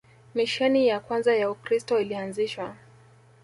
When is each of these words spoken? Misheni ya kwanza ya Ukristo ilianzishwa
Misheni 0.35 0.87
ya 0.87 0.99
kwanza 0.99 1.35
ya 1.35 1.51
Ukristo 1.51 1.99
ilianzishwa 2.01 2.75